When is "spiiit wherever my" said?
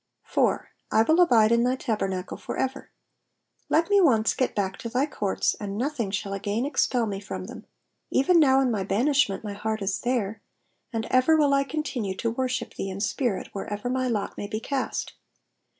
12.97-14.07